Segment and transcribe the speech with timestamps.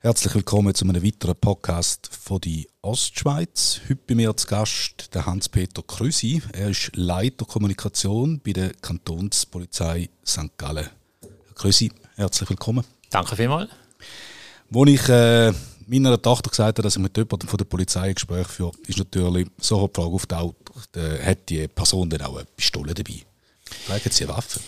[0.00, 3.80] Herzlich willkommen zu einem weiteren Podcast von die Ostschweiz.
[3.88, 6.42] Heute bei mir zu Gast der Hans-Peter Krüsi.
[6.52, 10.58] Er ist Leiter Kommunikation bei der Kantonspolizei St.
[10.58, 10.90] Gallen.
[11.22, 12.84] Herr Krüsi, herzlich willkommen.
[13.08, 13.70] Danke vielmals.
[14.70, 15.52] Als ich äh,
[15.86, 18.98] meiner Tochter gesagt habe, dass ich mit jemandem von der Polizei ein Gespräch führe, ist
[18.98, 23.24] natürlich so die Frage auftaucht, äh, hat die Person denn auch eine Pistole dabei?
[23.86, 24.60] Tragen sie eine Waffe?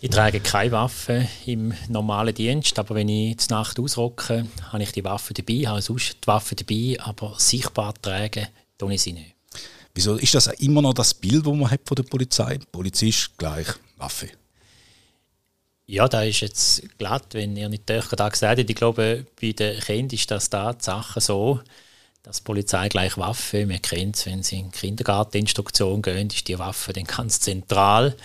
[0.00, 4.92] Ich trage keine Waffe im normalen Dienst, aber wenn ich zur Nacht ausrocke, habe ich
[4.92, 9.34] die Waffe dabei, habe sonst die Waffe dabei, aber sichtbar tragen tue ich sie nicht.
[9.94, 12.58] Wieso ist das immer noch das Bild, das man hat von der Polizei?
[12.70, 14.28] Polizist gleich Waffe.
[15.86, 18.58] Ja, da ist jetzt glatt, wenn ihr nicht da gesagt habt.
[18.70, 21.60] Ich glaube, bei den Kindern ist das da die Sache so,
[22.24, 26.58] dass die Polizei gleich Waffe, man kennt es, wenn sie in Kindergarteninstruktion gehen, ist die
[26.58, 28.16] Waffe dann ganz zentral.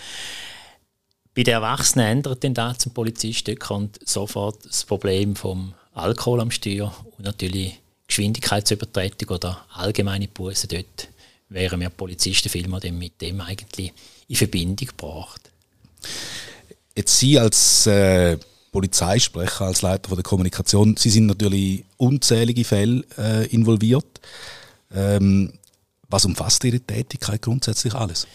[1.36, 6.50] Bei den Erwachsenen ändert denn da zum Polizist, kommt sofort das Problem vom Alkohol am
[6.50, 10.68] Steuer und natürlich Geschwindigkeitsübertretung oder allgemeine Buße.
[10.68, 11.10] Dort
[11.50, 13.94] wären wir Polizisten vielmehr mit dem eigentlich
[14.30, 15.52] in Verbindung gebracht.
[16.96, 18.38] Jetzt Sie als äh,
[18.72, 24.20] Polizeisprecher, als Leiter der Kommunikation, Sie sind natürlich unzählige Fälle äh, involviert.
[24.94, 25.54] Ähm,
[26.08, 28.28] was umfasst Ihre Tätigkeit grundsätzlich alles?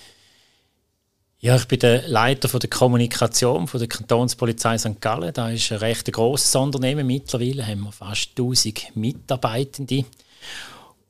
[1.40, 5.00] Ja, ich bin der Leiter der Kommunikation der Kantonspolizei St.
[5.00, 5.32] Gallen.
[5.34, 7.06] Da ist ein recht grosses Unternehmen.
[7.06, 10.06] Mittlerweile haben wir fast 1000 Mitarbeitende.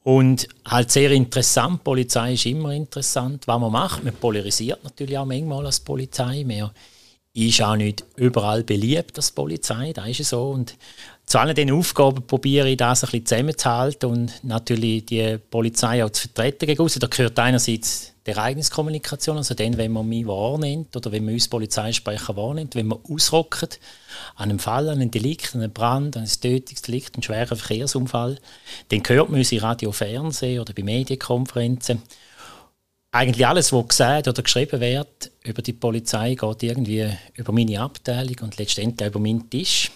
[0.02, 4.02] Und halt sehr interessant, die Polizei ist immer interessant, was man macht.
[4.02, 6.42] Man polarisiert natürlich auch manchmal als Polizei.
[6.44, 6.70] Man
[7.34, 10.50] ist auch nicht überall beliebt als Polizei, da ist es so.
[10.50, 10.76] Und
[11.26, 16.10] zu allen diesen Aufgaben probiere ich das ein bisschen zusammenzuhalten und natürlich die Polizei auch
[16.10, 21.12] zu vertreten gegen Da gehört einerseits die Ereigniskommunikation, also dann, wenn man mich wahrnimmt oder
[21.12, 23.80] wenn man uns Polizeisprecher wahrnimmt, wenn man ausrockt
[24.36, 28.38] an einem Fall, an einem Delikt, an einem Brand, an einem Tötungsdelikt, einen schweren Verkehrsunfall,
[28.88, 32.00] dann hört man uns in Radio, Fernsehen oder bei Medienkonferenzen.
[33.14, 38.34] Eigentlich alles, was gesagt oder geschrieben wird über die Polizei, geht irgendwie über meine Abteilung
[38.40, 39.92] und letztendlich über meinen Tisch.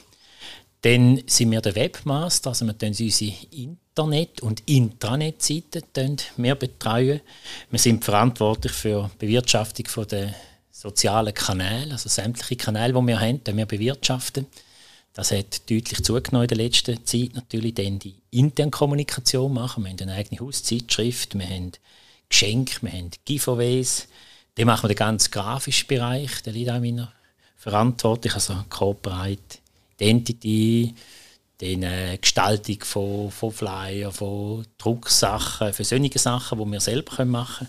[0.83, 5.83] Dann sind wir der Webmaster, also wir unsere Internet- und Intranet-Seiten
[6.37, 7.21] betreuen.
[7.71, 10.33] Wir sind verantwortlich für die Bewirtschaftung der
[10.71, 14.47] sozialen Kanäle, also sämtliche Kanäle, die wir haben, die wir bewirtschaften.
[15.12, 17.35] Das hat deutlich zugenommen in der letzten Zeit.
[17.35, 19.83] Natürlich dann die interne Kommunikation machen.
[19.83, 21.73] Wir haben eine eigene Hauszeitschrift, wir haben
[22.28, 24.09] Geschenke, wir haben Giveaways.
[24.55, 27.12] Dann machen wir den ganzen grafischen Bereich, der liegt auch in meiner
[27.56, 29.59] Verantwortung, also Corporate
[29.99, 30.94] Identity,
[31.61, 37.69] die äh, Gestaltung von, von Flyer, von Drucksachen, für Sachen, die wir selber machen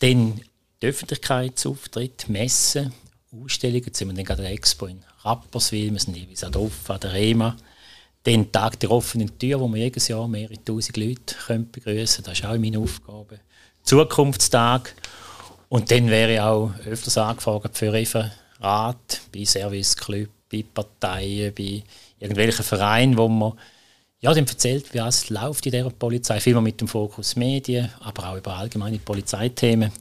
[0.00, 0.34] können.
[0.36, 0.40] Dann
[0.82, 2.92] die Öffentlichkeitsauftritt, Messen,
[3.32, 3.84] Ausstellungen.
[3.86, 7.00] Jetzt sind wir dann gerade an der Expo in Rapperswil, wir sind jeweils auch an
[7.00, 7.56] der REMA.
[8.24, 11.34] Dann Tag der offenen Tür, wo wir jedes Jahr mehrere tausend Leute
[11.70, 12.30] begrüßen können.
[12.30, 13.40] Das ist auch meine Aufgabe.
[13.84, 14.94] Zukunftstag.
[15.68, 21.82] Und dann wäre ich auch öfters angefragt für Referat bei Service Club bei Parteien, bei
[22.18, 23.54] irgendwelchen Vereinen, wo man
[24.20, 26.40] ja, dem erzählt, wie es läuft in dieser Polizei.
[26.40, 29.92] Vielmehr mit dem Fokus Medien, aber auch über allgemeine Polizeithemen.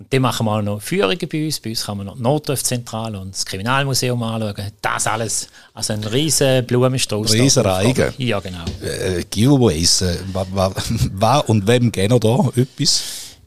[0.00, 1.60] Und dann machen wir auch noch Führungen bei uns.
[1.60, 4.72] Bei uns kann man noch die Notrufzentrale und das Kriminalmuseum anschauen.
[4.80, 5.48] Das alles.
[5.74, 7.34] Also ein riesen Blumenstrauß.
[7.34, 8.14] Riesen Reigen.
[8.16, 8.64] Ja, genau.
[8.82, 10.02] Äh, Giveaways.
[10.32, 13.02] Was und wem gehen da etwas?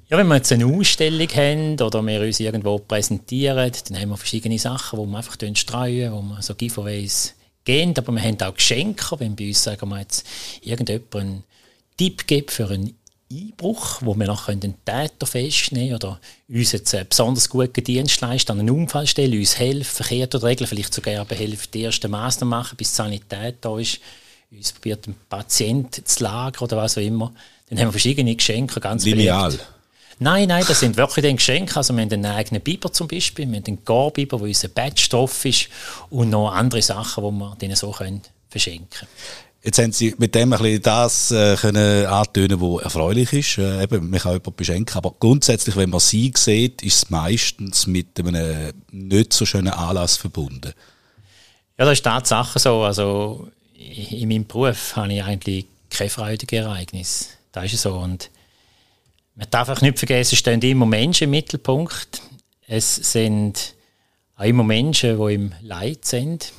[0.10, 4.18] Ja, wenn wir jetzt eine Ausstellung haben oder wir uns irgendwo präsentieren, dann haben wir
[4.18, 7.34] verschiedene Sachen, die wir einfach streuen, wo wir so Giveaways
[7.66, 7.96] geben.
[7.98, 10.24] Aber wir haben auch Geschenke, wenn bei uns sagen wir jetzt
[10.62, 11.44] irgendjemand einen
[11.98, 12.96] Tipp gibt für einen
[13.34, 18.52] Einbruch, wo wir noch den Täter festnehmen oder uns jetzt einen besonders guten Dienst leisten,
[18.52, 22.50] an einen Unfall stellen, uns helfen, verkehrt oder regeln, vielleicht sogar helfen, die ersten Maßnahmen
[22.50, 24.00] machen, bis die Sanität da ist,
[24.52, 27.34] uns probiert, den Patienten zu lagern oder was auch immer.
[27.70, 29.58] Dann haben wir verschiedene Geschenke, ganz Lineal.
[30.20, 31.76] Nein, nein, das sind wirklich dann Geschenke.
[31.76, 35.46] Also wir haben einen eigenen Biber zum Beispiel, wir haben einen Garbiber, wo unser drauf
[35.46, 35.70] ist
[36.10, 39.12] und noch andere Sachen, die wir denen so können verschenken können.
[39.66, 43.58] Jetzt haben Sie mit dem ein bisschen das äh, können antönen, was erfreulich ist.
[43.58, 47.88] Äh, eben, man kann jemanden beschenken, aber grundsätzlich, wenn man sie sieht, ist es meistens
[47.88, 50.74] mit einem nicht so schönen Anlass verbunden.
[51.78, 52.82] Ja, das ist Tatsache so.
[52.82, 57.28] Also in meinem Beruf habe ich eigentlich keine freudige Ereignisse.
[57.54, 57.94] Das ist so.
[57.94, 58.32] Und
[59.36, 62.22] man darf auch nicht vergessen, es stehen immer Menschen im Mittelpunkt.
[62.68, 63.76] Es sind
[64.36, 66.52] auch immer Menschen, die im Leid sind.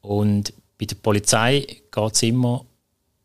[0.00, 1.60] Und bei der Polizei
[1.90, 2.64] geht es immer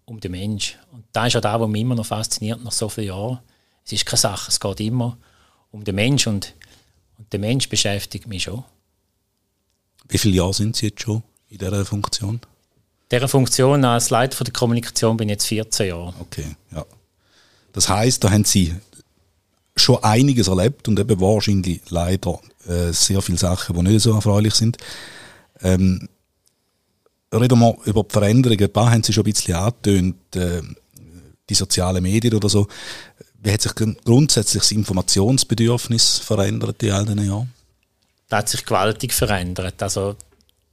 [0.06, 0.80] um den Menschen.
[0.92, 3.40] Und das ist auch das, was mich immer noch fasziniert nach so vielen Jahren.
[3.86, 5.18] Es ist keine Sache, es geht immer
[5.72, 6.36] um den Menschen.
[6.36, 6.54] Und,
[7.18, 8.64] und der Mensch beschäftigt mich schon.
[10.08, 12.40] Wie viele Jahre sind Sie jetzt schon in dieser Funktion?
[13.12, 16.14] Dieser Funktion als Leiter der Kommunikation bin ich jetzt 14 Jahre.
[16.20, 16.86] Okay, ja.
[17.74, 18.76] Das heißt, da haben Sie
[19.76, 24.54] schon einiges erlebt und eben wahrscheinlich leider äh, sehr viele Sachen, die nicht so erfreulich
[24.54, 24.78] sind.
[25.62, 26.10] Ähm,
[27.34, 28.64] reden wir über die Veränderungen.
[28.64, 30.62] Ein paar haben Sie schon ein bisschen angetönt, äh,
[31.50, 32.68] die sozialen Medien oder so.
[33.42, 33.74] Wie hat sich
[34.04, 37.54] grundsätzlich das Informationsbedürfnis verändert in all diesen Jahren?
[38.28, 39.82] Das hat sich gewaltig verändert.
[39.82, 40.16] Also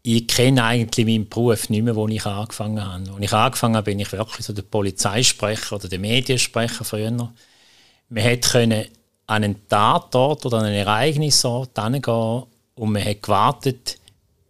[0.03, 3.11] ich kenne eigentlich meinen Beruf nicht mehr, wo ich angefangen habe.
[3.11, 7.11] Als ich angefangen habe, bin ich wirklich so der Polizeisprecher oder der Mediensprecher früher.
[7.11, 7.33] Man
[8.23, 8.89] hätte
[9.27, 12.43] an einen Tatort oder an ein Ereignisort hingehen
[12.75, 13.99] und man hat gewartet,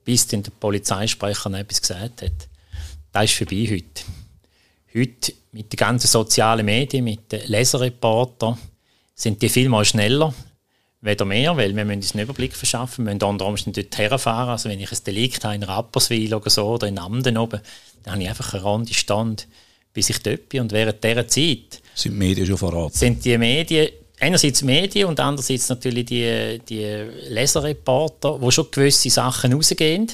[0.07, 2.49] bis dann der Polizeisprecher noch etwas gesagt hat.
[3.13, 4.03] Das ist vorbei heute.
[4.95, 8.57] Heute mit den ganzen sozialen Medien, mit den Leserreportern,
[9.15, 10.33] sind die viel mal schneller,
[11.01, 14.51] weder mehr, weil wir müssen uns einen Überblick verschaffen, wir müssen unter Umständen dort herfahren.
[14.51, 17.61] Also wenn ich ein Delikt habe in Rapperswil oder so oder in Amden oben,
[18.05, 19.49] dann habe ich einfach eine runde Stand,
[19.93, 20.61] bis ich dort bin.
[20.61, 22.97] Und während dieser Zeit sind die Medien schon verraten.
[22.97, 23.89] Sind die Medien
[24.21, 26.85] einerseits Medien und andererseits natürlich die, die
[27.29, 30.11] Leserreporter, wo schon gewisse Sachen rausgehen,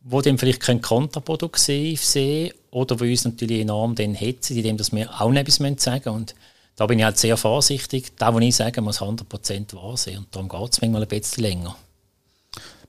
[0.00, 5.32] wo dann vielleicht kontraproduktiv sehen oder wo uns natürlich enorm dann hetzen, indem wir auch
[5.32, 6.08] etwas sagen müssen.
[6.08, 6.34] Und
[6.76, 8.12] da bin ich halt sehr vorsichtig.
[8.16, 10.18] Da, wo ich sage, muss 100% wahr sein.
[10.18, 11.76] Und darum geht es manchmal ein bisschen länger.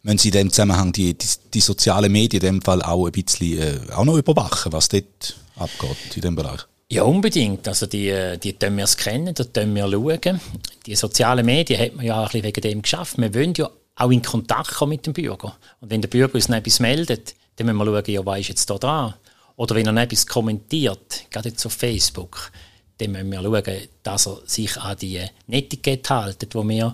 [0.04, 3.12] Wenn Sie in dem Zusammenhang die, die, die sozialen Medien in dem Fall auch ein
[3.12, 6.69] bisschen äh, auch noch überwachen, was dort abgeht in dem Bereich?
[6.92, 7.68] Ja, unbedingt.
[7.68, 10.42] Also die, die können wir kennen, da können wir schauen.
[10.88, 13.20] Die sozialen Medien hat man ja ein bisschen wegen dem geschafft.
[13.20, 15.56] Wir wollen ja auch in Kontakt kommen mit dem Bürger.
[15.82, 18.70] Und wenn der Bürger uns etwas meldet, dann müssen wir schauen, ja, was ist jetzt
[18.72, 19.14] da dran?
[19.56, 22.52] Oder wenn er etwas kommentiert, gerade jetzt auf Facebook,
[22.98, 26.94] dann müssen wir schauen, dass er sich an die Netiquette hält, die wir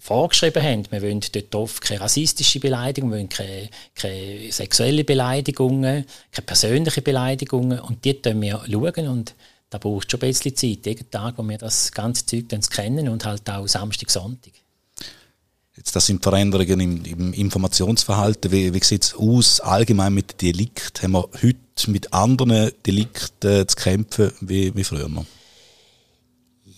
[0.00, 0.90] vorgeschrieben haben.
[0.90, 7.02] Wir wollen dort oft keine rassistische Beleidigung, wir wollen keine, keine sexuelle Beleidigungen, keine persönliche
[7.02, 9.34] Beleidigungen und die schauen wir schauen und
[9.68, 13.08] da braucht schon ein bisschen Zeit, jeden Tag, wo wir das ganze Zeug dann kennen
[13.08, 14.52] und halt auch Samstag, Sonntag.
[15.76, 18.50] Jetzt, das sind Veränderungen im, im Informationsverhalten.
[18.50, 21.02] Wie, wie sieht es aus allgemein mit Delikt?
[21.02, 25.08] Haben wir heute mit anderen Delikten zu kämpfen wie, wie früher?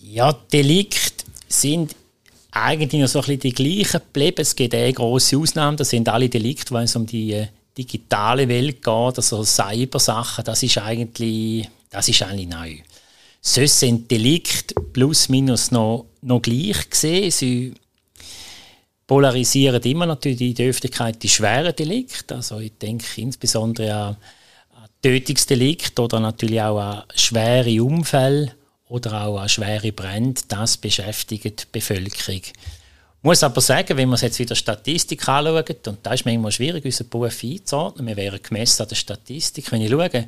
[0.01, 1.95] Ja, Delikte sind
[2.53, 4.41] eigentlich noch so ein bisschen die gleichen geblieben.
[4.41, 7.47] Es gibt eine grosse Ausnahme, das sind alle Delikte, wenn es um die äh,
[7.77, 12.75] digitale Welt geht, also Cybersachen, das ist eigentlich, das ist eigentlich neu.
[13.41, 17.31] Sonst sind Delikte plus minus noch, noch gleich gesehen.
[17.31, 17.73] Sie
[19.05, 22.35] polarisieren immer natürlich in der Öffentlichkeit die schweren Delikte.
[22.35, 24.17] Also ich denke insbesondere an,
[24.75, 28.53] an Tötungsdelikte oder natürlich auch an schwere Unfälle
[28.89, 32.41] oder auch an schwere Brände, das beschäftigt die Bevölkerung.
[32.43, 32.53] Ich
[33.21, 37.09] muss aber sagen, wenn man jetzt wieder Statistik anschaut, und da ist manchmal schwierig, unseren
[37.09, 40.27] Beruf einzuordnen, wir wären gemessen an der Statistik, wenn ich schaue,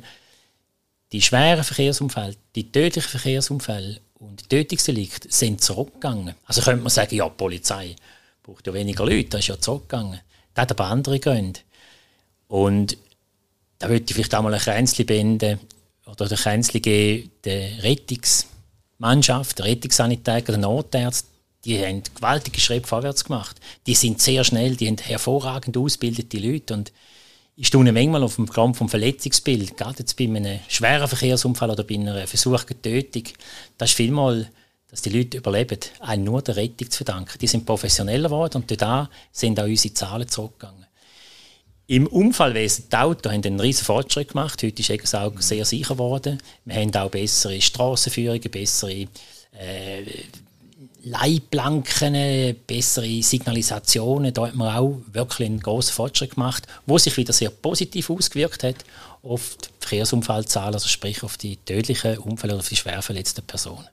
[1.12, 6.34] die schweren Verkehrsunfälle, die tödlichen Verkehrsunfälle und die Tötungsdelikte sind zurückgegangen.
[6.46, 7.94] Also könnte man sagen, ja, die Polizei
[8.42, 10.20] braucht ja weniger Leute, das ist ja zurückgegangen.
[10.54, 11.60] Das hat aber andere Gründe.
[12.48, 12.96] Und
[13.78, 15.60] da würde ich vielleicht auch mal ein Kränzchen binden
[16.06, 18.46] oder Kränzchen geben, der Rettungs-
[18.98, 21.28] Mannschaft, der Rettungssanitäter, der Notärzte,
[21.64, 23.56] die haben gewaltige Schritte vorwärts gemacht.
[23.86, 26.92] Die sind sehr schnell, die haben hervorragend ausgebildete Leute und
[27.56, 31.84] ich staune manchmal auf dem Grund vom Verletzungsbild, gerade jetzt bei einem schweren Verkehrsunfall oder
[31.84, 33.24] bei einer versuchten Tötung,
[33.78, 34.50] das ist vielmal,
[34.88, 37.38] dass die Leute überleben, einem nur der Rettung zu verdanken.
[37.40, 40.85] Die sind professioneller geworden und da sind auch unsere Zahlen zurückgegangen.
[41.88, 44.60] Im Unfallwesen, die Autos haben einen riesen Fortschritt gemacht.
[44.60, 46.42] Heute ist es auch sehr sicher geworden.
[46.64, 49.06] Wir haben auch bessere Strassenführungen, bessere
[49.52, 50.02] äh,
[51.04, 54.34] Leitplanken, bessere Signalisationen.
[54.34, 58.64] Da hat man auch wirklich einen großen Fortschritt gemacht, wo sich wieder sehr positiv ausgewirkt
[58.64, 58.84] hat
[59.22, 63.86] auf die Verkehrsunfallzahlen, also sprich auf die tödlichen Unfälle oder auf die schwer verletzten Personen.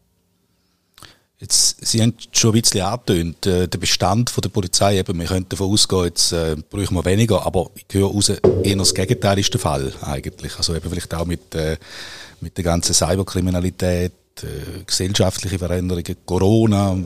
[1.43, 5.25] Jetzt, Sie haben schon ein bisschen angetönt, äh, der Bestand von der Polizei, eben, wir
[5.25, 9.39] könnten davon ausgehen, jetzt äh, brauchen wir weniger, aber ich höre raus, eher das Gegenteil
[9.39, 10.55] ist der Fall eigentlich.
[10.55, 11.75] Also eben vielleicht auch mit, äh,
[12.39, 16.97] mit der ganzen Cyberkriminalität, äh, gesellschaftliche Veränderungen, Corona,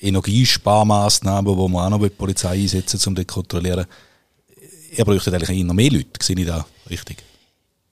[0.00, 3.86] Energiesparmaßnahmen, wo man auch noch die Polizei einsetzen, um das zu kontrollieren.
[4.90, 7.18] Ihr bräuchtet eigentlich eher mehr Leute, sehe ich da richtig?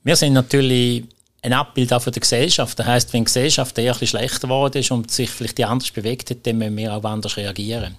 [0.02, 1.04] Wir sind natürlich
[1.42, 2.78] ein Abbild auch von der Gesellschaft.
[2.78, 6.30] Das heißt, wenn die Gesellschaft eher ein schlechter geworden ist und sich vielleicht anders bewegt
[6.30, 7.96] hat, dann müssen wir auch anders reagieren.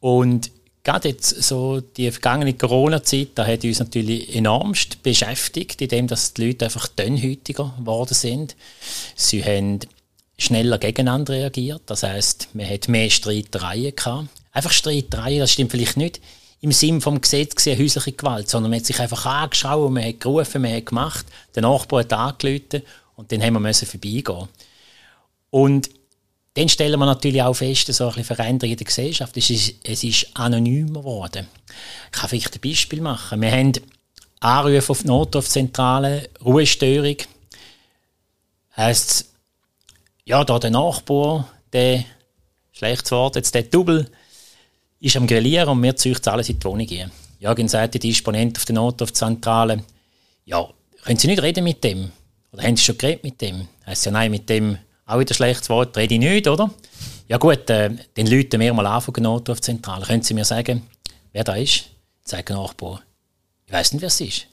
[0.00, 0.52] Und
[0.84, 6.46] gerade jetzt so die vergangene Corona-Zeit, da hat uns natürlich enormst beschäftigt, indem dass die
[6.46, 8.54] Leute einfach dünnhütiger geworden sind.
[9.16, 9.80] Sie haben
[10.38, 11.82] schneller gegeneinander reagiert.
[11.86, 14.28] Das heißt, man hat mehr Streitereien gehabt.
[14.52, 16.20] Einfach Streiterei, das stimmt vielleicht nicht
[16.60, 20.20] im Sinn vom Gesetz gesehen, häusliche Gewalt, sondern man hat sich einfach angeschaut, man hat
[20.20, 22.82] gerufen, man hat gemacht, der Nachbar hat angerufen
[23.16, 24.48] und dann haben wir vorbeigehen.
[25.50, 25.90] Und
[26.54, 29.36] dann stellen wir natürlich auch fest, so eine Veränderung in der Gesellschaft.
[29.36, 31.46] Es ist, es ist anonymer geworden.
[32.06, 33.40] Ich kann vielleicht ein Beispiel machen.
[33.40, 33.72] Wir haben
[34.40, 37.16] Anrufe auf die Notrufzentrale, Ruhestörung.
[38.76, 39.28] Heißt
[40.24, 42.04] ja, da der Nachbar, der,
[42.72, 44.10] schlechtes Wort, jetzt der Double,
[45.00, 47.10] ist am Grillieren und wir züchten alles in die Wohnung gehen.
[47.40, 49.84] Ja, dann sagt die Disponent auf der Notrufzentrale,
[50.44, 50.68] ja,
[51.04, 52.10] können Sie nicht reden mit dem?
[52.52, 53.68] Oder haben Sie schon geredet mit dem?
[53.86, 56.70] Heißt ja, nein, mit dem auch wieder schlechtes Wort, rede ich nicht, oder?
[57.28, 60.04] Ja gut, äh, dann läuten wir mal an von der Notrufzentrale.
[60.04, 60.82] Können Sie mir sagen,
[61.32, 61.84] wer da ist?
[62.24, 63.02] Sagt der Nachbar.
[63.66, 64.46] Ich weiß nicht, wer es ist.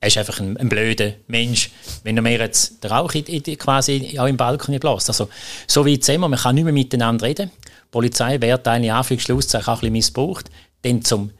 [0.00, 1.70] Er ist einfach ein, ein blöder Mensch,
[2.02, 5.08] wenn er mir jetzt den Rauch in, in, quasi auch im Balkon bläst.
[5.08, 5.28] Also,
[5.68, 7.52] so weit sind wir, man kann nicht mehr miteinander reden.
[7.92, 10.50] Die Polizei wird eine Anführungsschlusszeichen auch ein bisschen missbraucht,
[10.82, 11.30] dann zum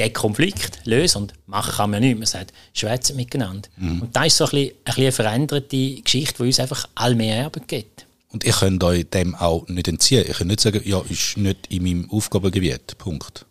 [0.00, 2.18] den Konflikt lösen und machen kann man nicht.
[2.18, 3.68] Man sagt, schwätzen miteinander.
[3.76, 4.02] Mhm.
[4.02, 7.14] Und das ist so ein bisschen, ein bisschen eine veränderte Geschichte, die uns einfach all
[7.14, 8.06] mehr Erben gibt.
[8.32, 10.24] Und ich könnte euch dem auch nicht entziehen.
[10.26, 12.96] Ich könnte nicht sagen, ja, ist nicht in meinem Aufgabengebiet.
[12.96, 13.44] Punkt.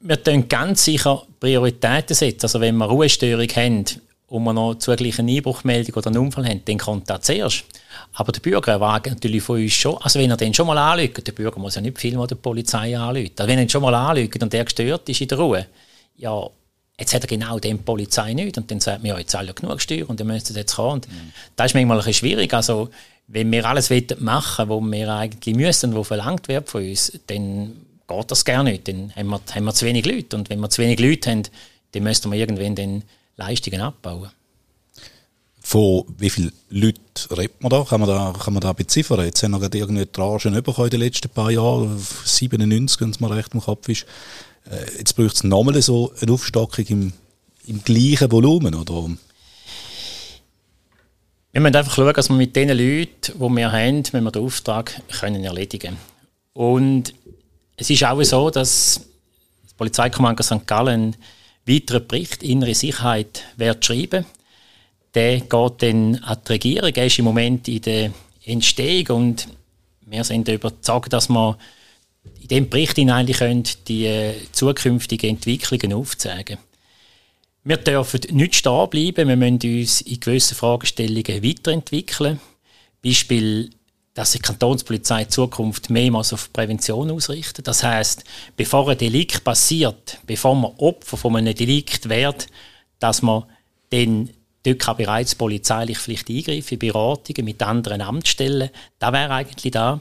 [0.00, 2.42] Wir können ganz sicher Prioritäten setzen.
[2.44, 3.84] Also wenn wir Ruhestörung haben
[4.28, 7.64] und wir noch zugleich eine Einbruchmeldung oder einen Unfall haben, dann kommt das zuerst.
[8.12, 11.26] Aber der Bürger erwartet natürlich von uns schon, also wenn er den schon mal anlügt,
[11.26, 13.32] der Bürger muss ja nicht viel mit der Polizei anlügen.
[13.38, 15.66] Also wenn er ihn schon mal anlügt und der gestört ist in der Ruhe,
[16.16, 16.46] ja,
[16.98, 19.76] jetzt hat er genau den Polizei nicht und dann sagt man, ja, jetzt alle genug
[19.76, 20.94] gestört und dann müsste jetzt kommen.
[20.94, 21.32] Und mhm.
[21.56, 22.52] Das ist manchmal ein bisschen schwierig.
[22.52, 22.90] Also
[23.28, 27.76] wenn wir alles machen wollen, was wir eigentlich müssen, was verlangt wird von uns, dann
[28.06, 28.88] geht das gar nicht.
[28.88, 30.36] Dann haben wir, haben wir zu wenig Leute.
[30.36, 31.42] Und wenn wir zu wenig Leute haben,
[31.92, 33.02] dann müssten wir irgendwann dann
[33.38, 34.30] Leistungen abbauen.
[35.60, 37.84] Von wie vielen Leuten redet man da?
[37.84, 39.24] Kann man da, kann man da beziffern?
[39.24, 40.06] Jetzt haben wir gerade irgendeine
[40.62, 44.06] bekommen in den letzten paar Jahren, 97, wenn es mal recht im Kopf ist.
[44.70, 47.12] Äh, jetzt braucht es nochmal so eine Aufstockung im,
[47.66, 49.10] im gleichen Volumen, oder?
[51.52, 54.42] Wir müssen einfach schauen, dass wir mit den Leuten, die wir haben, wenn wir den
[54.42, 55.96] Auftrag können erledigen
[56.54, 57.14] Und
[57.76, 59.00] es ist auch so, dass
[59.64, 60.66] das Polizeikommando St.
[60.66, 61.16] Gallen
[61.68, 64.24] weiteren Bericht Innere Sicherheit wird schreiben.
[65.14, 66.92] Der geht dann an die Regierung.
[66.94, 68.12] Er ist im Moment in der
[68.44, 69.48] Entstehung und
[70.06, 71.58] wir sind überzeugt, dass wir
[72.40, 76.58] in diesem Bericht eigentlich die äh, zukünftigen Entwicklungen aufzeigen.
[77.64, 82.40] Wir dürfen nicht stehen bleiben, wir müssen uns in gewissen Fragestellungen weiterentwickeln.
[83.04, 83.70] Beispiel,
[84.18, 87.68] dass die Kantonspolizei in Zukunft mehrmals auf Prävention ausrichtet.
[87.68, 88.24] Das heißt,
[88.56, 92.48] bevor ein Delikt passiert, bevor man Opfer von einem Delikt wird,
[92.98, 93.44] dass man
[93.90, 94.30] dann
[94.64, 98.70] dort kann bereits polizeilich vielleicht eingreifen, Beratungen mit anderen Amtsstellen.
[98.98, 100.00] Das wäre eigentlich da.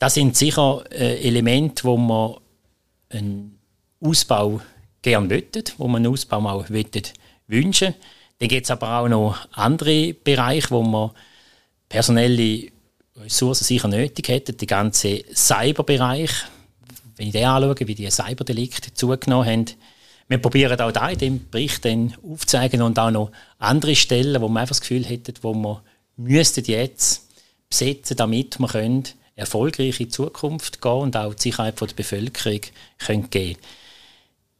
[0.00, 2.38] Das sind sicher äh, Elemente, wo man
[3.10, 3.60] einen
[4.00, 4.60] Ausbau
[5.02, 7.94] gerne möchten, wo man einen Ausbau auch wünschen
[8.40, 11.12] Dann gibt es aber auch noch andere Bereiche, wo man
[11.88, 12.74] personelle
[13.16, 14.56] Ressourcen sicher nötig hätten.
[14.56, 16.30] Der ganze Cyberbereich,
[17.16, 19.66] wenn ich den anschaue, wie die Cyberdelikte zugenommen haben,
[20.28, 24.62] wir probieren auch da in dem Bericht aufzuzeigen und auch noch andere Stellen, wo man
[24.62, 25.78] einfach das Gefühl hätte, wo man
[26.16, 27.28] müsste jetzt
[27.68, 29.04] besetzen, damit wir können
[29.36, 32.60] erfolgreich in die Zukunft gehen und auch die Sicherheit der Bevölkerung
[32.98, 33.28] können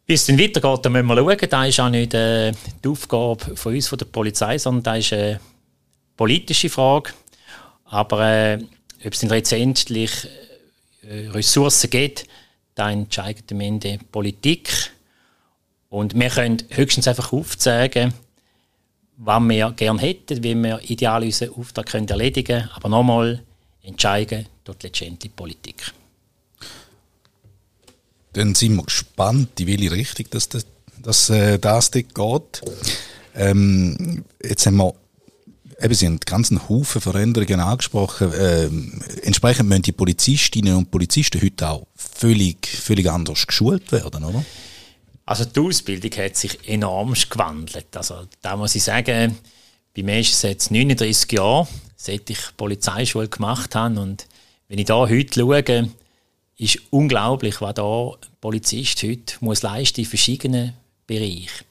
[0.09, 1.49] wie es dann weitergeht, da müssen wir schauen.
[1.51, 2.53] Das ist auch nicht äh,
[2.85, 5.41] die Aufgabe von uns, von der Polizei, sondern das ist eine
[6.17, 7.11] politische Frage.
[7.87, 8.59] Aber äh,
[9.05, 10.29] ob es dann letztendlich
[11.03, 12.27] äh, Ressourcen gibt,
[12.75, 14.93] da entscheidet am Ende Politik.
[15.89, 18.13] Und wir können höchstens einfach aufzeigen,
[19.17, 22.71] was wir gerne hätten, wie wir ideal unseren Auftrag können erledigen können.
[22.75, 23.43] Aber nochmal,
[23.83, 25.93] entscheiden dort letztendlich Politik.
[28.33, 30.67] Dann sind wir gespannt, in welche Richtung das, das,
[31.03, 32.63] das, äh, geht.
[33.35, 34.95] Ähm, jetzt haben wir
[35.81, 38.33] eben, Sie haben ganzen Haufen Veränderungen angesprochen.
[38.39, 44.45] Ähm, entsprechend müssen die Polizistinnen und Polizisten heute auch völlig, völlig anders geschult werden, oder?
[45.25, 47.97] Also die Ausbildung hat sich enorm gewandelt.
[47.97, 49.37] Also da muss ich sagen,
[49.95, 51.67] bei mir ist es jetzt 39 Jahre,
[51.97, 54.27] seit ich Polizeischule gemacht habe und
[54.69, 55.91] wenn ich da heute schaue,
[56.59, 60.73] ist unglaublich, was da Polizist heute muss leisten in verschiedenen
[61.07, 61.65] Bereichen.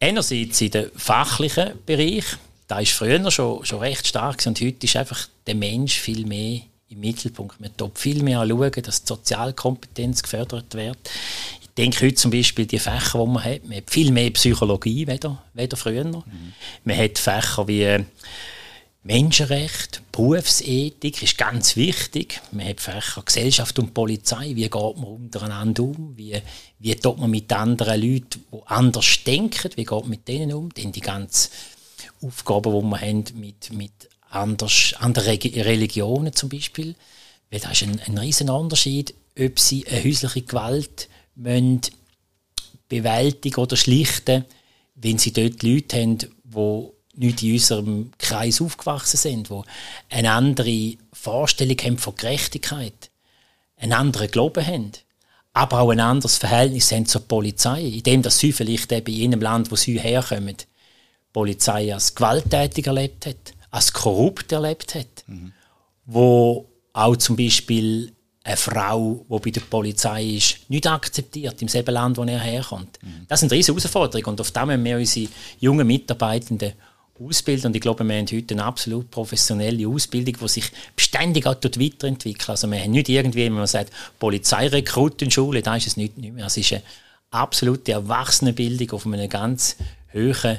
[0.00, 2.24] Einerseits in dem fachlichen Bereich,
[2.66, 6.60] da ist früher schon, schon recht stark und heute ist einfach der Mensch viel mehr
[6.88, 7.60] im Mittelpunkt.
[7.60, 10.98] Man tut viel mehr schauen, dass die Sozialkompetenz gefördert wird.
[11.60, 13.64] Ich denke heute zum Beispiel die Fächer, die man hat.
[13.64, 16.04] Man hat viel mehr Psychologie weder, weder früher.
[16.04, 16.24] Mhm.
[16.84, 18.04] Man hat Fächer wie
[19.06, 22.40] Menschenrecht, Berufsethik ist ganz wichtig.
[22.52, 24.52] Man hat Fächer Gesellschaft und Polizei.
[24.54, 26.14] Wie geht man untereinander um?
[26.16, 26.40] Wie,
[26.78, 30.72] wie tut man mit anderen Leuten, die anders denken, wie geht man mit denen um?
[30.72, 31.50] Dann die ganzen
[32.26, 33.92] Aufgaben, die wir haben mit, mit
[34.30, 36.94] anders, anderen Religionen zum Beispiel.
[37.50, 41.82] Weil da ist ein, ein riesen Unterschied, ob sie eine häusliche Gewalt müssen
[42.88, 44.44] bewältigen oder schlichten,
[44.94, 49.60] wenn sie dort Leute haben, die nicht in unserem Kreis aufgewachsen sind, die
[50.10, 53.10] eine andere Vorstellung haben von Gerechtigkeit,
[53.76, 54.92] einen anderen Glauben haben,
[55.52, 59.42] aber auch ein anderes Verhältnis haben zur Polizei, indem dass sie vielleicht eben in einem
[59.42, 60.56] Land, wo sie herkommen,
[61.34, 65.52] Polizei als gewalttätig erlebt hat, als korrupt erlebt hat, mhm.
[66.06, 66.64] wo
[66.94, 68.12] auch zum Beispiel
[68.44, 72.98] eine Frau, die bei der Polizei ist, nicht akzeptiert im selben Land, wo er herkommt.
[73.02, 73.26] Mhm.
[73.26, 76.72] Das sind riesige Herausforderungen und auf dem müssen wir unsere jungen Mitarbeitenden
[77.18, 77.66] ausbilden.
[77.66, 82.50] Und ich glaube, wir haben heute eine absolut professionelle Ausbildung, die sich beständig auch weiterentwickelt.
[82.50, 86.46] Also wir haben nicht irgendwie, wenn man sagt, Polizeirekrutenschule, da ist es nicht, nicht mehr.
[86.46, 86.82] Es ist eine
[87.30, 89.76] absolute Erwachsenenbildung auf einem ganz
[90.12, 90.58] hohen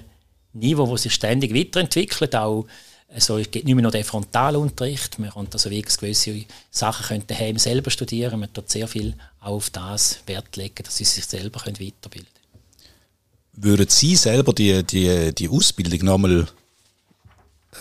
[0.55, 2.35] Niveau, wo sich ständig weiterentwickelt.
[2.35, 2.65] Auch
[3.13, 7.57] also es gibt nicht mehr nur den Frontalunterricht, man kann also gewisse Sachen können daheim
[7.57, 11.79] selber studieren, man tut sehr viel auf das Wert legen, dass sie sich selber können
[11.79, 12.45] weiterbilden können.
[13.57, 16.47] Würden Sie selber die, die, die Ausbildung nochmal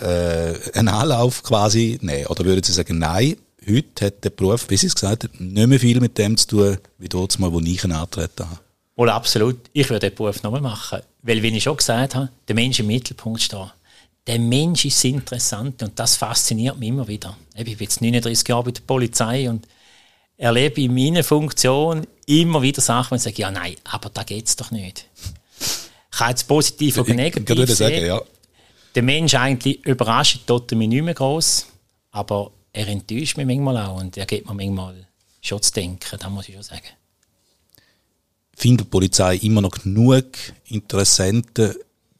[0.00, 2.26] äh, einen Anlauf quasi nehmen?
[2.26, 3.37] Oder würden Sie sagen, nein,
[3.69, 6.47] heute hat der Beruf, wie Sie es gesagt haben, nicht mehr viel mit dem zu
[6.47, 8.61] tun, wie dort mal, wo ich ihn antreten habe?
[8.96, 9.58] Wohl absolut.
[9.72, 11.00] Ich würde den Beruf nochmal machen.
[11.22, 13.72] Weil, wie ich schon gesagt habe, der Mensch im Mittelpunkt steht.
[14.26, 17.36] Der Mensch ist interessant und das fasziniert mich immer wieder.
[17.54, 19.66] Ich bin jetzt 39 Jahre bei der Polizei und
[20.38, 24.46] erlebe in meiner Funktion immer wieder Sachen, wo ich sage, ja nein, aber da geht
[24.46, 25.06] es doch nicht
[26.16, 28.20] kann jetzt positiv oder negativ ich, ich sagen, ja.
[28.94, 31.66] Der Mensch eigentlich überrascht tut mich nicht mehr groß,
[32.12, 35.06] aber er enttäuscht mich manchmal auch und er gibt mir manchmal
[35.40, 36.88] schon zu denken, das muss ich schon sagen.
[38.56, 40.26] Findet die Polizei immer noch genug
[40.67, 41.75] Interessenten,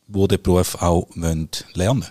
[0.07, 2.05] die den Beruf auch lernen wollen?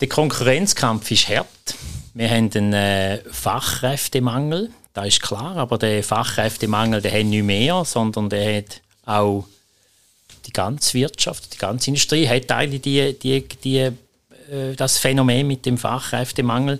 [0.00, 1.76] Der Konkurrenzkampf ist hart.
[2.14, 7.84] Wir haben einen äh, Fachkräftemangel, das ist klar, aber der Fachkräftemangel, der hat nicht mehr,
[7.84, 9.46] sondern der hat auch
[10.46, 15.66] die ganze Wirtschaft, die ganze Industrie hat eigentlich die, die, die, äh, das Phänomen mit
[15.66, 16.78] dem Fachkräftemangel.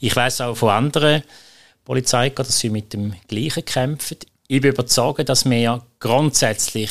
[0.00, 1.22] Ich weiß auch von anderen
[1.84, 4.18] Polizeikern, dass sie mit dem Gleichen kämpfen.
[4.48, 6.90] Ich bin überzeugt, dass wir grundsätzlich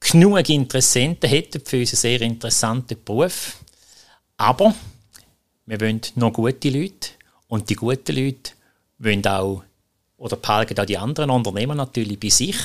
[0.00, 3.56] genug Interessenten hätten für unseren sehr interessanten Beruf.
[4.36, 4.74] Aber
[5.66, 7.10] wir wollen noch gute Leute
[7.48, 8.52] und die guten Leute
[8.98, 9.62] wollen auch
[10.18, 12.56] oder behalten auch die anderen Unternehmen natürlich bei sich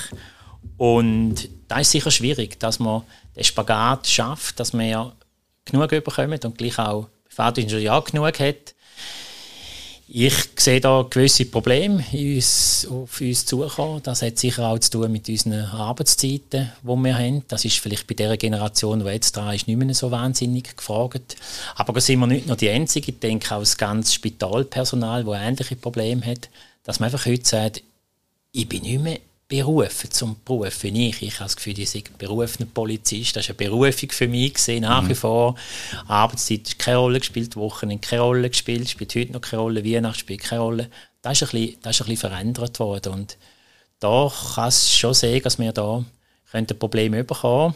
[0.78, 3.04] und da ist sicher schwierig, dass man
[3.36, 5.14] den Spagat schafft, dass man
[5.66, 8.76] genug bekommt und gleich auch Fahrtingenieur genug hat.
[10.10, 14.02] Ich sehe da gewisse Probleme auf uns zukommen.
[14.04, 17.44] Das hat sicher auch zu tun mit unseren Arbeitszeiten, die wir haben.
[17.50, 21.36] Das ist vielleicht bei der Generation, die jetzt dran ist, nicht mehr so wahnsinnig gefragt.
[21.76, 23.12] Aber da sind wir nicht nur die Einzigen.
[23.12, 26.50] Ich denke auch das ganze Spitalpersonal, das ähnliche Probleme hat,
[26.86, 27.84] dass man einfach heute sagt,
[28.54, 31.22] ich bin nicht mehr berufen zum Beruf wie ich.
[31.22, 33.36] Ich habe das Gefühl, ich ein berufener Polizist.
[33.36, 35.10] Das ist eine Berufung für mich gesehen, nach mhm.
[35.10, 35.56] wie vor.
[36.08, 40.20] Arbeitszeit hat keine Rolle gespielt, Wochen keine Rolle gespielt, spielt heute noch keine Rolle, Weihnachten
[40.20, 40.90] spielt keine Rolle.
[41.22, 43.38] Das ist ein bisschen, das ist ein bisschen verändert worden und
[44.00, 46.04] da kann es schon sehen, dass wir da
[46.52, 47.76] ein Problem bekommen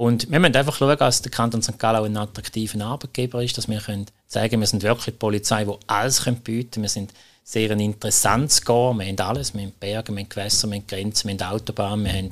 [0.00, 1.78] und wir müssen einfach schauen, dass der Kanton St.
[1.78, 5.66] Gallen auch ein attraktiver Arbeitgeber ist, dass wir können sagen, wir sind wirklich die Polizei,
[5.66, 6.82] die alles bieten können.
[6.84, 8.98] Wir sind sehr ein interessantes Gehen.
[8.98, 9.54] Wir haben alles.
[9.54, 12.30] Wir haben Berge, wir haben Gewässer, wir haben Grenzen, wir haben Autobahnen, wir haben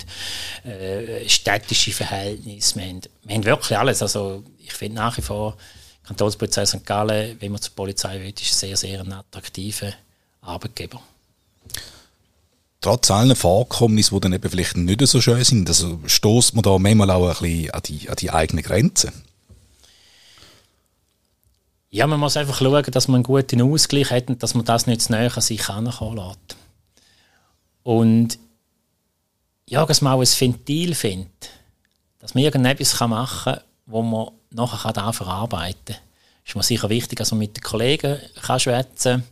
[0.65, 2.77] äh, städtische Verhältnisse.
[2.77, 4.03] Wir haben, wir haben wirklich alles.
[4.03, 5.57] Also ich finde nach wie vor,
[6.07, 6.87] Kantonspolizei St.
[6.87, 9.93] Gallen, wenn man zur Polizei will, ist sehr, sehr ein attraktiver
[10.41, 11.03] Arbeitgeber.
[12.81, 16.79] Trotz allen Vorkommnissen, die dann eben vielleicht nicht so schön sind, also stoßt man da
[16.79, 19.13] manchmal auch ein bisschen an die, an die eigenen Grenzen.
[21.91, 24.87] Ja, man muss einfach schauen, dass man einen guten Ausgleich hat und dass man das
[24.87, 26.57] nicht zu näher an sich herankommen lässt.
[27.83, 28.39] Und
[29.67, 31.51] ja, dass man auch ein Ventil findet,
[32.19, 35.97] dass man irgendetwas machen kann, wo man nachher kann verarbeiten kann.
[36.45, 39.25] Ist mir sicher wichtig, dass man mit den Kollegen kann schwätzen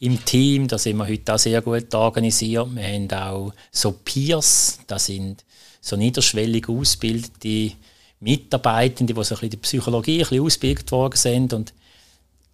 [0.00, 2.74] im Team, da sind wir heute auch sehr gut organisiert.
[2.74, 5.44] Wir haben auch so Peers, das sind
[5.80, 7.76] so niederschwellig ausgebildete
[8.18, 11.72] Mitarbeitende, die so ein bisschen die Psychologie ein bisschen ausgebildet worden sind und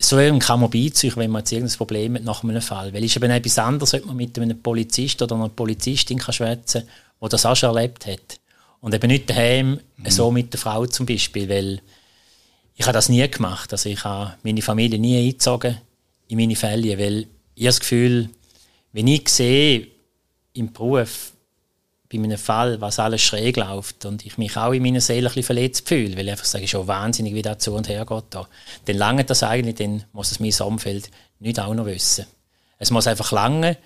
[0.01, 2.93] so kann man beiziehen, wenn man jetzt irgendein Problem hat nach einem Fall.
[2.93, 6.33] Weil es ist eben etwas anderes, ob man mit einem Polizist oder einer Polizistin kann
[6.33, 8.39] schwätzen kann, der das auch schon erlebt hat.
[8.81, 10.11] Und eben nicht daheim, mhm.
[10.11, 11.81] so mit der Frau zum Beispiel, weil
[12.81, 13.73] Ich habe das nie gemacht.
[13.73, 15.79] Also ich habe meine Familie nie eingezogen
[16.29, 18.31] in meine Fälle, weil ich habe das Gefühl,
[18.93, 19.89] wenn ich sehe
[20.53, 21.33] im Beruf,
[22.11, 25.35] bei einem Fall, was alles schräg läuft und ich mich auch in meiner Seele ein
[25.35, 28.25] bisschen verletzt fühle, weil ich einfach sage, schon wahnsinnig, wie das zu und her geht.
[28.31, 28.49] Da.
[28.87, 32.27] Dann lange das eigentlich, dann muss es mein Umfeld nicht auch noch wissen.
[32.79, 33.77] Es muss einfach lange,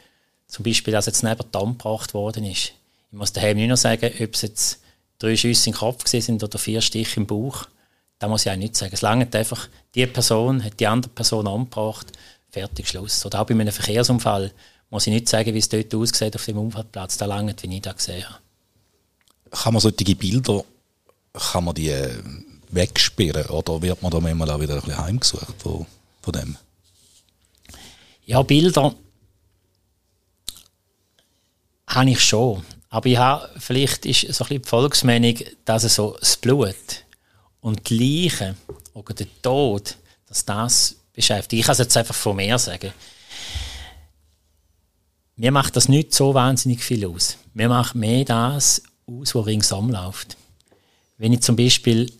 [0.47, 2.73] zum Beispiel, dass jetzt neben Tom gebracht worden ist.
[3.11, 4.81] Ich muss daheim nicht noch sagen, ob es jetzt
[5.19, 7.67] drei Schüsse im Kopf sind oder vier Stiche im Bauch.
[8.19, 8.93] Da muss ich auch nicht sagen.
[8.95, 12.07] Es langt einfach, die Person hat die andere Person angebracht,
[12.51, 13.27] fertig, Schluss.
[13.27, 14.53] Oder auch bei einem Verkehrsunfall
[14.93, 17.17] muss ich nicht sagen, wie es dort aussieht auf dem Unfallplatz.
[17.17, 18.39] Da langt, wie ich das gesehen habe.
[19.51, 20.65] Kann man solche Bilder,
[21.33, 22.23] kann man die äh,
[22.71, 25.87] wegsperren oder wird man da manchmal auch wieder ein bisschen heimgesucht von,
[26.21, 26.57] von dem?
[28.27, 28.95] Ja, Bilder
[31.87, 32.63] habe ich schon.
[32.91, 36.77] Aber ich habe, vielleicht ist so ein bisschen die Volksmeinung, dass es so das Blut
[37.63, 38.59] und die Leichen
[38.93, 41.61] oder der Tod, dass das beschäftigt.
[41.61, 42.93] Ich kann es jetzt einfach von mir sagen.
[45.43, 47.37] Mir macht das nicht so wahnsinnig viel aus.
[47.53, 50.37] Mir macht mehr das aus, was ringsum läuft.
[51.19, 52.13] Wenn ich zum Beispiel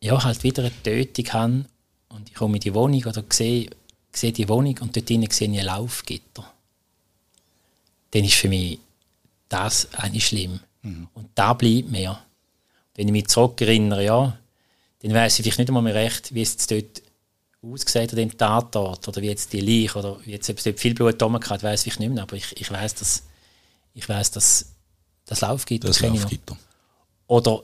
[0.00, 1.64] ja, halt wieder eine Tötung habe
[2.08, 3.68] und ich komme in die Wohnung oder sehe,
[4.10, 6.50] sehe die Wohnung und dort drinnen sehe ich ein Laufgitter,
[8.10, 8.78] dann ist für mich
[9.50, 10.60] das eigentlich schlimm.
[10.80, 11.08] Mhm.
[11.12, 12.20] Und da bleibt mir.
[12.94, 14.38] Wenn ich mich zurückerinnere, ja,
[15.02, 17.02] dann weiß ich vielleicht nicht einmal mehr recht, wie es dort
[17.62, 20.94] ausgesehen an dem Tatort oder wie jetzt die Leiche oder wie jetzt, ob dort viel
[20.94, 23.24] Blut rumgehabt weiß ich nicht mehr, aber ich, ich weiß, dass
[23.94, 24.72] ich weiß, dass
[25.26, 26.56] das Laufgitter das Laufgitter.
[27.26, 27.62] Oder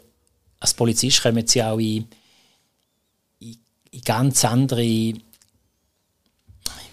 [0.60, 2.06] als Polizist kommen sie auch in,
[3.40, 3.56] in,
[3.90, 5.14] in, ganz andere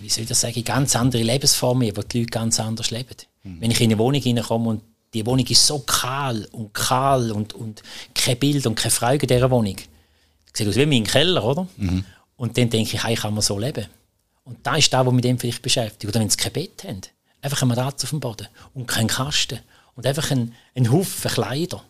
[0.03, 3.15] wie soll ich das sagen, in ganz andere Lebensformen, wo die Leute ganz anders leben.
[3.43, 3.61] Mhm.
[3.61, 7.53] Wenn ich in eine Wohnung hineinkomme und die Wohnung ist so kahl und kahl und,
[7.53, 9.75] und kein Bild und keine Freude in dieser Wohnung.
[10.51, 11.67] Sieht aus wie mein Keller, oder?
[11.77, 12.03] Mhm.
[12.43, 13.85] Und dann denke ich, hey, kann man so leben?
[14.43, 16.09] Und da ist das, was mich dem vielleicht beschäftigt.
[16.09, 16.99] Oder wenn sie kein Bett haben.
[17.41, 19.59] Einfach ein Matratz auf dem Boden und kein Kasten.
[19.95, 21.81] Und einfach ein, ein Haufen Kleider.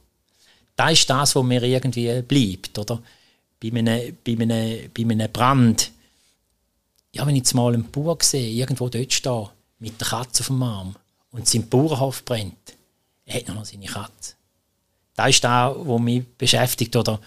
[0.76, 2.78] Das ist das, was mir irgendwie bleibt.
[2.78, 3.02] Oder?
[3.60, 5.90] Bei einem, bei einem, bei einem Brand.
[7.14, 10.48] Ja, wenn ich jetzt mal einen Bauer sehe, irgendwo dort stehen, mit der Katze auf
[10.48, 10.96] dem Arm
[11.32, 12.76] und sein Bauernhof brennt,
[13.26, 14.36] er hat noch seine Katze.
[15.16, 16.96] Das ist das, was mich beschäftigt.
[16.96, 17.20] Oder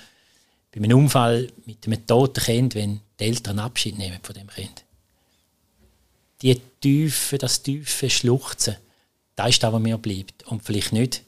[0.76, 4.84] bei einem Unfall mit einem toten Kind, wenn die Eltern Abschied nehmen von dem Kind.
[6.42, 8.76] Die tiefe, das tiefe Schluchzen,
[9.36, 10.42] das ist das, was mir bleibt.
[10.44, 11.22] Und vielleicht nicht,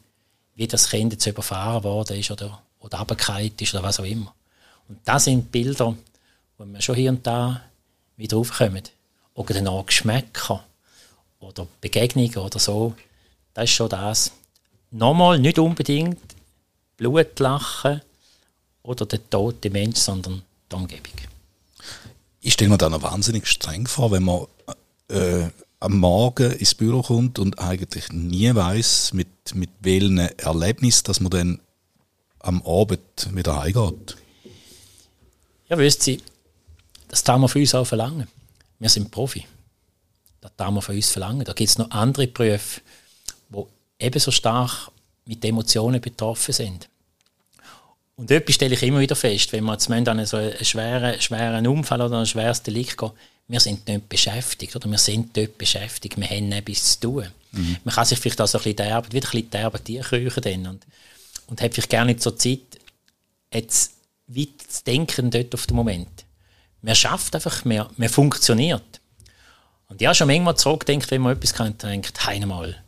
[0.55, 4.35] wie das Kind jetzt überfahren worden ist oder, oder runtergefallen ist oder was auch immer.
[4.87, 5.97] Und das sind Bilder,
[6.59, 7.63] wo wir schon hier und da
[8.19, 8.83] wieder aufkommen.
[9.33, 10.63] Oder dann Geschmäcker
[11.41, 12.95] oder Begegnungen oder so.
[13.55, 14.33] Das ist schon das.
[14.91, 16.19] Nochmal, nicht unbedingt
[16.99, 18.03] Blutlachen
[18.83, 21.13] oder der tote Mensch, sondern die Umgebung.
[22.41, 24.47] Ich stelle mir da noch wahnsinnig streng vor, wenn man
[25.09, 25.49] äh,
[25.81, 31.31] am Morgen ins Büro kommt und eigentlich nie weiß, mit, mit welchem Erlebnis, dass man
[31.31, 31.61] dann
[32.41, 34.17] am Abend wieder heimgeht.
[35.69, 36.23] Ja, wisst Sie,
[37.09, 38.29] das darf man von uns auch verlangen.
[38.79, 39.47] Wir sind Profi.
[40.41, 41.45] Das darf man von uns verlangen.
[41.45, 42.81] Da gibt es noch andere Berufe,
[43.51, 43.65] die
[43.99, 44.91] ebenso stark
[45.27, 46.89] mit Emotionen betroffen sind.
[48.19, 51.67] Und etwas stelle ich immer wieder fest, wenn wir jetzt an so einen schweren, schweren
[51.69, 53.13] Unfall oder ein schweres Delikt gehen,
[53.47, 57.29] wir sind nicht beschäftigt, oder wir sind dort beschäftigt, wir haben etwas zu tun.
[57.53, 57.77] Mhm.
[57.85, 60.67] Man kann sich vielleicht auch so ein bisschen derbe, wieder ein bisschen derbe Tierküche dann
[60.67, 60.85] und,
[61.47, 62.81] und hat vielleicht gerne nicht so Zeit,
[63.55, 63.93] jetzt
[64.27, 66.25] weit zu denken dort auf den Moment.
[66.83, 69.01] Man schafft einfach, man, man funktioniert.
[69.89, 72.83] Und ja, schon manchmal zurückdenkt, wenn man etwas kann, denkt, einmal,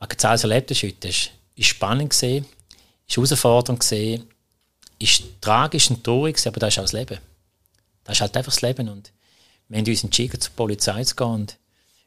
[0.00, 2.46] was du alles erlebt hast heute, ist spannend gesehen,
[3.06, 4.24] ist herausfordernd gesehen,
[5.00, 7.18] ist tragisch und traurig, aber das ist auch das Leben.
[8.04, 8.88] Das ist halt einfach das Leben.
[8.88, 9.12] Und
[9.68, 11.56] wir haben uns entschieden, zur Polizei zu gehen und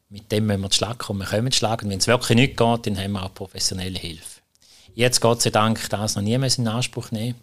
[0.10, 1.22] mit dem müssen wir zu Schlag kommen.
[1.22, 3.98] Wir kommen zu Schlag und wenn es wirklich nicht geht, dann haben wir auch professionelle
[3.98, 4.42] Hilfe.
[4.96, 7.40] Jetzt Gott sei Dank das noch niemals in Anspruch nehmen,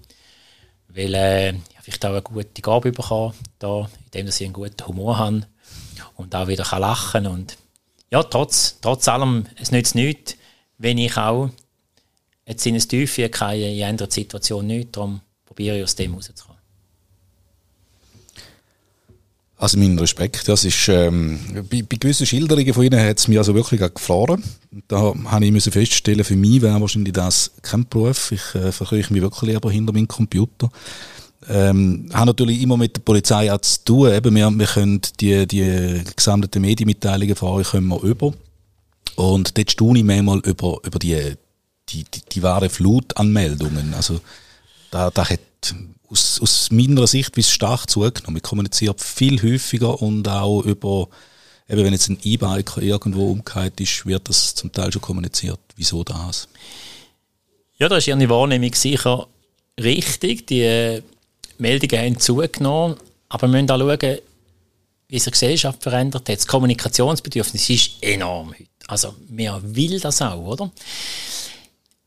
[0.88, 5.46] weil äh, ich auch eine gute Gabe bekommen, da, indem ich einen guten Humor habe
[6.14, 7.56] und auch wieder kann lachen und
[8.12, 10.36] ja, trotz, trotz allem, es nützt nichts,
[10.78, 11.50] wenn ich auch
[12.46, 15.20] jetzt in ein Teufel gehe, in einer Situation nicht, darum
[15.60, 16.58] probiere aus dem rauszukommen.
[19.58, 21.38] Also mein Respekt, das ist, ähm,
[21.70, 24.42] bei, bei, gewissen Schilderungen von Ihnen hat es mich also wirklich gefroren.
[24.88, 28.32] Da habe ich müssen feststellen, für mich wäre wahrscheinlich das kein Beruf.
[28.32, 30.70] Ich äh, verkaufe mich wirklich lieber hinter meinem Computer.
[31.46, 34.12] Ähm, haben natürlich immer mit der Polizei auch zu tun.
[34.14, 38.32] Eben, wir, wir können die, die gesammelten Medienmitteilungen von euch können wir über.
[39.16, 41.34] Und dort staune ich manchmal über, über die,
[41.90, 43.92] die, die, die wahre Flut an Meldungen.
[43.92, 44.22] Also,
[44.90, 45.40] da, da hat
[46.08, 48.38] aus, aus meiner Sicht bis stark zugenommen.
[48.38, 51.08] Ich kommuniziere viel häufiger und auch über,
[51.68, 55.60] eben wenn jetzt ein E-Biker irgendwo umgekehrt ist, wird das zum Teil schon kommuniziert.
[55.76, 56.48] Wieso das?
[57.78, 59.26] Ja, da ist Ihre Wahrnehmung sicher
[59.80, 60.46] richtig.
[60.46, 61.02] Die äh,
[61.58, 62.96] Meldungen haben zugenommen,
[63.28, 64.18] aber wir müssen auch schauen,
[65.08, 66.36] wie sich die Gesellschaft verändert hat.
[66.36, 68.68] Das Kommunikationsbedürfnis ist enorm heute.
[68.86, 70.70] Also, wer will das auch, oder?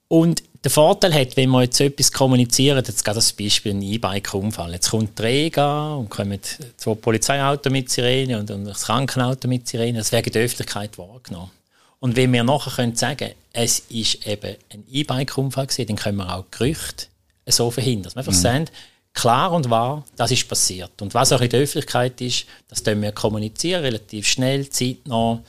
[0.08, 4.71] Und der Vorteil hat, wenn man jetzt etwas kommuniziert, jetzt gerade das Beispiel ein E-Bike-Unfall.
[4.71, 6.39] Jetzt kommt Regen und kommen
[6.78, 9.97] zwei Polizeiautos mit Sirene und, und das Krankenauto mit Sirene.
[9.97, 11.52] Das in der Öffentlichkeit wahrgenommen.
[11.99, 16.34] Und wenn wir nachher können sagen es ist eben ein E-Bike-Unfall gewesen, dann können wir
[16.34, 17.06] auch Gerüchte
[17.45, 18.06] so verhindern.
[18.06, 18.38] Dass wir einfach mhm.
[18.38, 18.65] sagen,
[19.13, 21.02] klar und wahr, das ist passiert.
[21.02, 25.43] Und was auch in der Öffentlichkeit ist, das können wir kommunizieren, relativ schnell, zeitnah,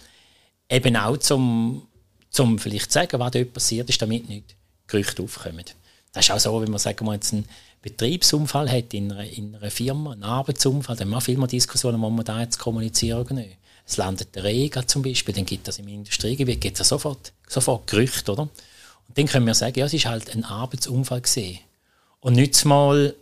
[0.69, 1.87] eben auch zum,
[2.31, 4.55] zum vielleicht sagen, was dort passiert ist, damit nicht
[4.87, 5.65] Gerüchte aufkommen.
[6.13, 7.47] Das ist auch so, wenn man sagen wir jetzt einen
[7.83, 12.03] Betriebsunfall hat in einer, in einer Firma, einen Arbeitsunfall, dann haben wir viel mehr Diskussionen,
[12.03, 13.59] ob man da jetzt kommunizieren oder nicht.
[13.87, 17.87] Es landet der Regen zum Beispiel, dann gibt es im Industriegebiet gibt es sofort, sofort
[17.87, 18.43] Gerüchte, oder?
[18.43, 21.59] Und dann können wir sagen, ja, es ist halt ein Arbeitsunfall gesehen.
[22.21, 23.15] Und nicht mal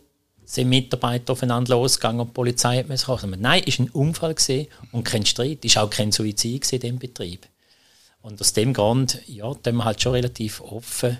[0.45, 3.41] sind Mitarbeiter aufeinander losgegangen und die Polizei hat müssen kommen.
[3.41, 6.79] Nein, es war ein Unfall gesehen und kein Streit, es war auch kein Suizid in
[6.79, 7.47] diesem Betrieb.
[8.21, 11.17] Und aus dem Grund, ja, da wir halt schon relativ offen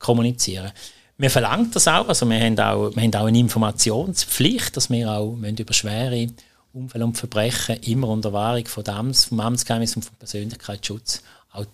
[0.00, 0.72] kommunizieren.
[1.16, 5.12] Wir verlangen das auch, also wir haben auch, wir haben auch eine Informationspflicht, dass wir
[5.12, 6.26] auch über schwere
[6.72, 11.66] Unfälle und Verbrechen immer unter Wahrung von dem, vom Amtsgeheimnis und vom Persönlichkeitsschutz auch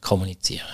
[0.00, 0.66] kommunizieren.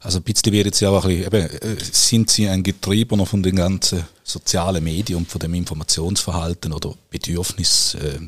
[0.00, 3.26] Also ein bisschen wird jetzt ja auch ein bisschen, eben, äh, sind Sie ein Getriebener
[3.26, 8.18] von den ganzen sozialen Medien und von dem Informationsverhalten oder Bedürfnis, äh,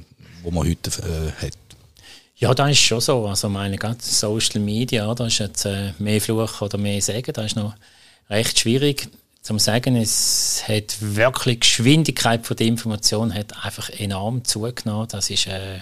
[0.43, 1.67] wo man heute äh, hat?
[2.38, 3.27] Ja, das ist schon so.
[3.27, 7.46] Also meine ganze Social Media, da ist jetzt äh, mehr Fluch oder mehr Sagen, das
[7.46, 7.74] ist noch
[8.31, 9.09] recht schwierig
[9.42, 9.96] zum sagen.
[9.96, 15.09] Es hat wirklich Geschwindigkeit von der Information hat einfach enorm zugenommen.
[15.09, 15.81] Das ist äh,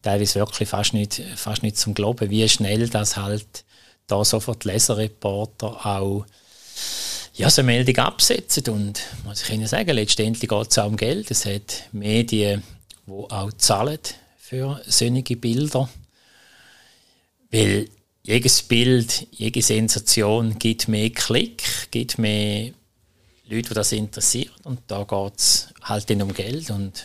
[0.00, 3.64] teilweise wirklich fast nicht, fast nicht zum Glauben, wie schnell das halt
[4.06, 6.24] da sofort Leserreporter auch
[7.34, 8.64] ja, so eine Meldung absetzen.
[8.68, 11.30] Und muss ich Ihnen sagen, letztendlich geht es auch um Geld.
[11.30, 12.62] Es hat Medien,
[13.06, 13.98] die auch zahlen
[14.54, 15.88] für solche Bilder.
[17.50, 17.88] Weil
[18.22, 22.72] jedes Bild, jede Sensation gibt mehr Klick, gibt mehr
[23.48, 24.52] Leute, die das interessiert.
[24.64, 26.70] Und da geht es halt dann um Geld.
[26.70, 27.04] Und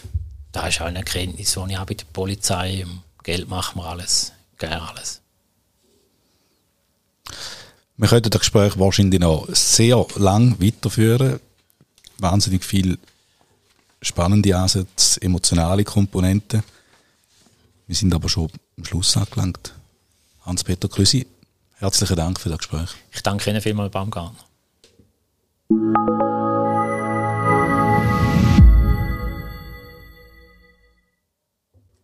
[0.52, 3.86] da ist auch eine Erkenntnis, die ich auch bei der Polizei, um Geld machen wir
[3.86, 5.22] alles, gerne alles.
[7.98, 11.40] Wir könnten das Gespräch wahrscheinlich noch sehr lang weiterführen.
[12.18, 12.98] Wahnsinnig viele
[14.02, 16.64] spannende Ansätze, emotionale Komponenten.
[17.90, 19.74] Wir sind aber schon am Schluss angelangt.
[20.46, 21.26] Hans-Peter Krüsi,
[21.78, 22.92] herzlichen Dank für das Gespräch.
[23.12, 24.46] Ich danke Ihnen vielmals, Baumgartner.